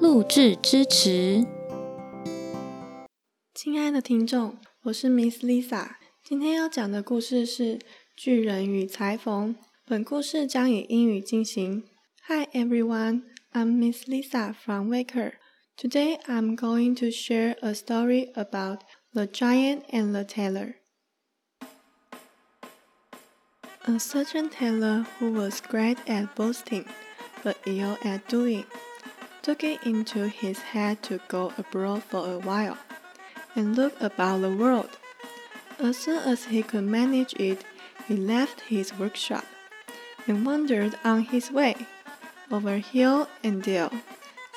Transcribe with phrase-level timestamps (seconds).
[0.00, 1.46] 录制支持。
[3.54, 5.90] 亲爱的听众，我是 Miss Lisa，
[6.24, 7.78] 今天要讲的故事是《
[8.16, 9.54] 巨人与裁缝》。
[9.84, 11.84] 本故事将以英语进行。
[12.28, 15.32] Hi everyone, I'm Miss Lisa from Waker.
[15.76, 18.80] Today I'm going to share a story about
[19.12, 20.76] the giant and the tailor.
[23.84, 26.84] A certain tailor who was great at boasting,
[27.42, 28.64] but ill at doing,
[29.47, 32.77] took it into his head to go abroad for a while,
[33.55, 34.89] and look about the world.
[35.79, 37.63] As soon as he could manage it,
[38.09, 39.45] he left his workshop,
[40.27, 41.77] and wandered on his way,
[42.51, 43.93] over hill and dale,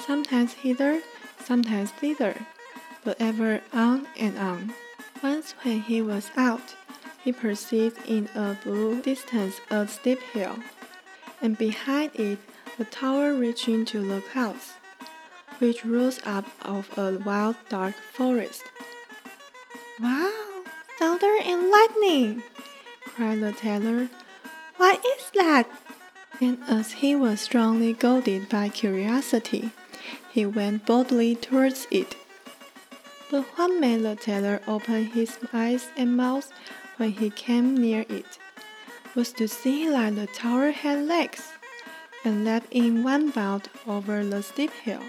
[0.00, 1.00] sometimes hither,
[1.38, 2.34] sometimes thither,
[3.04, 4.74] but ever on and on.
[5.22, 6.74] Once when he was out,
[7.22, 10.56] he perceived in a blue distance a steep hill,
[11.40, 12.40] and behind it
[12.80, 14.72] a tower reaching to the clouds,
[15.60, 18.64] which rose up of a wild dark forest.
[20.00, 20.64] Wow!
[20.98, 22.42] Thunder and lightning!
[23.04, 24.08] cried the tailor.
[24.76, 25.68] What is that?
[26.40, 29.70] And as he was strongly goaded by curiosity,
[30.32, 32.16] he went boldly towards it.
[33.30, 36.50] But what made the tailor open his eyes and mouth
[36.96, 38.38] when he came near it
[39.14, 41.52] was to see that the tower had legs,
[42.24, 45.02] and leapt in one bound over the steep hill,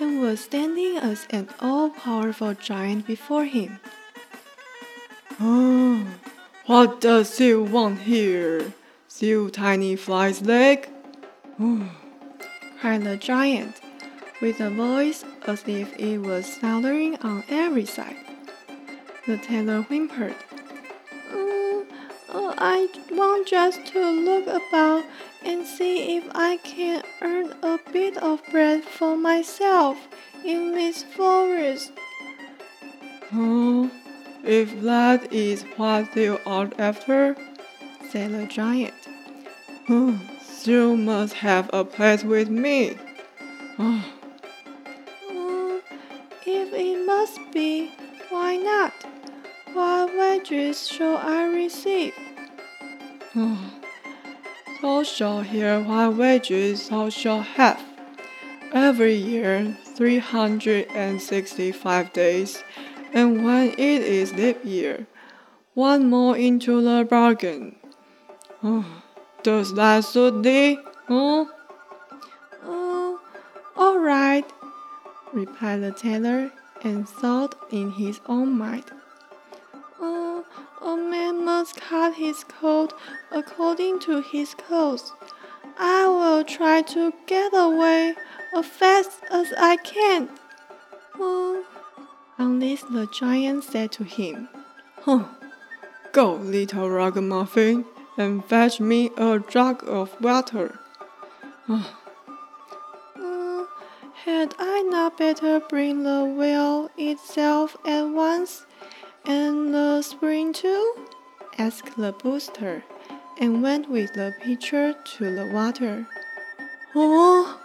[0.00, 3.80] and was standing as an all-powerful giant before him.
[5.40, 6.06] Oh,
[6.66, 8.72] what does you want here,
[9.18, 10.88] you tiny fly's leg?
[11.58, 11.90] Oh,
[12.80, 13.80] cried the giant,
[14.40, 18.16] with a voice as if it was thundering on every side.
[19.26, 20.36] The tailor whimpered.
[22.28, 25.04] "Mm, uh, I want just to look about
[25.44, 29.96] and see if I can earn a bit of bread for myself
[30.44, 31.92] in this forest.
[33.34, 33.90] oh,
[34.44, 37.36] if that is what you are after,
[38.10, 38.94] said the giant.
[39.88, 40.18] oh,
[40.64, 42.96] you must have a place with me.
[43.78, 44.04] Oh,
[45.30, 45.80] "Mm,
[46.46, 47.90] if it must be,
[48.30, 48.92] why not?
[49.72, 52.14] What wages shall I receive?
[53.36, 53.58] oh.
[54.80, 57.82] Thou shalt hear what wages thou shalt have.
[58.72, 62.62] Every year, 365 days,
[63.12, 65.06] and when it is leap year,
[65.74, 67.74] one more into the bargain.
[68.62, 68.86] Oh,
[69.42, 70.78] does that suit thee?
[71.08, 71.50] Oh?
[72.64, 73.20] Oh,
[73.76, 74.44] all right,
[75.32, 76.52] replied the tailor,
[76.82, 78.84] and thought in his own mind.
[80.80, 82.92] Oh, a man must cut his coat
[83.30, 85.12] according to his clothes.
[85.78, 88.14] I will try to get away
[88.54, 90.28] as fast as I can.
[91.18, 91.64] Oh.
[92.38, 94.48] On this, the giant said to him,
[95.02, 95.24] Huh.
[96.12, 97.84] Go, little ragamuffin,
[98.16, 100.78] and fetch me a jug of water.
[101.68, 101.82] "Uh,
[104.24, 108.66] had I not better bring the wheel itself at once,
[109.28, 110.94] and the spring too?
[111.58, 112.82] asked the booster,
[113.38, 116.06] and went with the pitcher to the water.
[116.94, 117.60] Oh,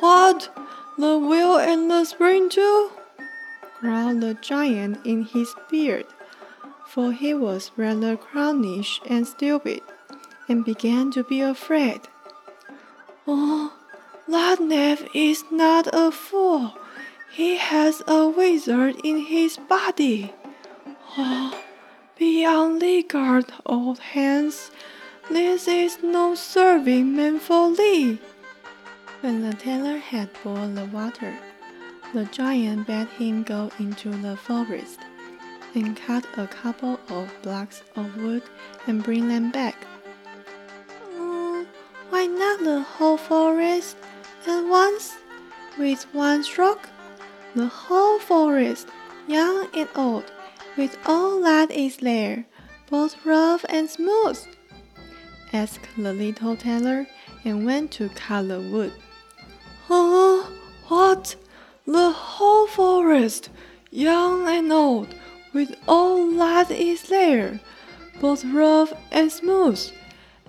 [0.00, 0.54] what?
[0.98, 2.90] The wheel and the spring too?
[3.80, 6.06] growled the giant in his beard,
[6.86, 9.80] for he was rather clownish and stupid,
[10.48, 12.00] and began to be afraid.
[13.26, 13.72] Oh,
[14.26, 16.74] that knave is not a fool.
[17.30, 20.32] He has a wizard in his body.
[21.20, 21.60] Oh,
[22.16, 24.70] be on the guard, old hands.
[25.28, 28.20] This is no serving meant for thee.
[29.20, 31.36] When the tailor had boiled the water,
[32.14, 35.00] the giant bade him go into the forest
[35.74, 38.44] and cut a couple of blocks of wood
[38.86, 39.88] and bring them back.
[41.16, 41.66] "Mm,
[42.10, 43.96] why not the whole forest
[44.46, 45.16] at once?
[45.76, 46.88] With one stroke,
[47.56, 48.86] the whole forest,
[49.26, 50.30] young and old,
[50.78, 52.46] with all that is there,
[52.88, 54.38] both rough and smooth?
[55.52, 57.04] asked the little tailor,
[57.44, 58.92] and went to cut the wood.
[59.90, 60.48] Oh,
[60.86, 61.34] What?
[61.84, 63.50] The whole forest,
[63.90, 65.08] young and old,
[65.52, 67.58] with all that is there,
[68.20, 69.90] both rough and smooth,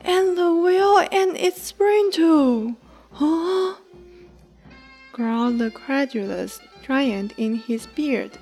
[0.01, 2.75] and the wheel and its spring too.
[3.13, 3.75] Huh?
[5.11, 8.37] growled the credulous giant in his beard,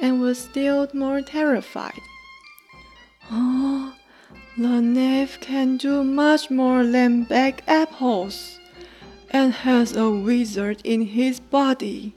[0.00, 2.00] and was still more terrified.
[3.30, 3.94] Oh,
[4.56, 8.58] the knave can do much more than bake apples,
[9.30, 12.14] and has a wizard in his body.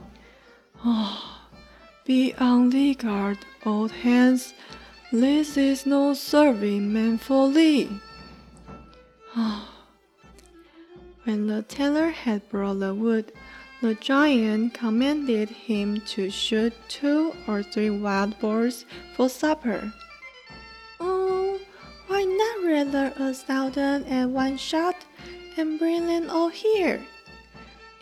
[0.83, 1.39] Oh,
[2.05, 4.53] be on the guard, old hands.
[5.11, 7.89] This is no serving man for thee.
[9.35, 9.69] Ah.
[11.23, 13.31] when the tailor had brought the wood,
[13.83, 19.91] the giant commanded him to shoot two or three wild boars for supper.
[21.01, 21.59] Oh,
[22.07, 24.95] why not rather a thousand at one shot
[25.57, 27.01] and bring them all here?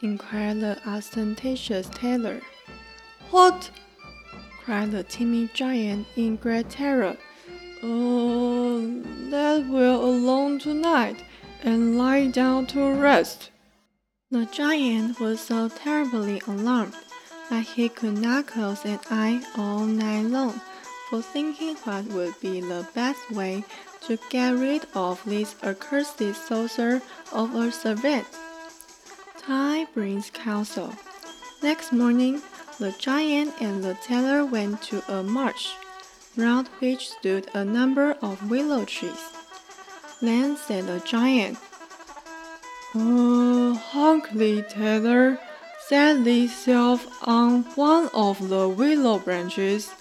[0.03, 2.41] inquired the ostentatious tailor.
[3.31, 3.71] What?
[4.63, 7.17] cried the timid giant in great terror.
[7.81, 9.01] Oh,
[9.31, 11.23] that will alone tonight
[11.63, 13.49] and lie down to rest.
[14.31, 16.93] The giant was so terribly alarmed
[17.49, 20.61] that he could not close an eye all night long
[21.09, 23.65] for thinking what would be the best way
[24.07, 27.01] to get rid of this accursed saucer
[27.33, 28.25] of a servant.
[29.37, 30.93] Time brings counsel.
[31.61, 32.41] Next morning,
[32.79, 35.73] the giant and the tailor went to a marsh,
[36.37, 39.27] round which stood a number of willow trees.
[40.21, 41.57] Then said the giant,
[42.93, 45.39] Mm, oh, Hunkley Tailor,
[45.87, 49.91] set himself on one of the willow branches.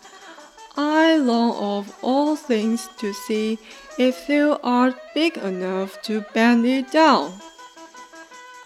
[0.76, 3.60] I long of all things to see
[3.96, 7.34] if thou art big enough to bend it down.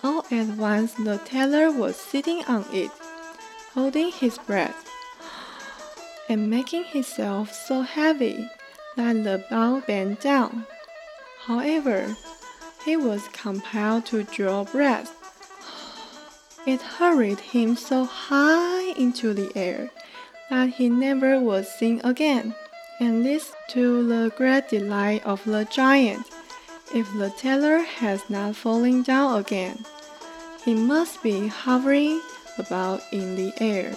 [0.02, 2.90] All at once the tailor was sitting on it,
[3.74, 4.88] holding his breath,
[6.30, 8.48] and making himself so heavy
[8.96, 10.66] that the bough bent down.
[11.44, 12.16] However,
[12.84, 15.14] he was compelled to draw breath.
[16.66, 19.90] It hurried him so high into the air
[20.50, 22.54] that he never was seen again,
[23.00, 26.26] and this to the great delight of the giant.
[26.94, 29.84] If the tailor has not fallen down again,
[30.64, 32.20] he must be hovering
[32.58, 33.96] about in the air.